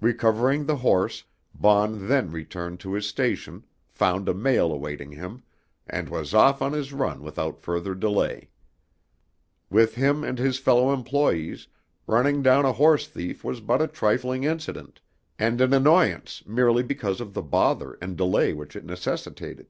[0.00, 1.22] Recovering the horse,
[1.54, 5.44] Baughn then returned to his station, found a mail awaiting him,
[5.86, 8.50] and was off on his run without further delay.
[9.70, 11.68] With him and his fellow employes,
[12.08, 15.00] running down a horse thief was but a trifling incident
[15.38, 19.68] and an annoyance merely because of the bother and delay which it necessitated.